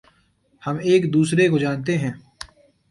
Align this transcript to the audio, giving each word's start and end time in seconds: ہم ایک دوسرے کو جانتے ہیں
ہم 0.63 0.75
ایک 0.89 1.13
دوسرے 1.13 1.47
کو 1.49 1.57
جانتے 1.57 1.97
ہیں 1.97 2.11